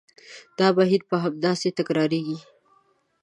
[0.59, 2.37] دا بهیر به همداسې تکرارېږي.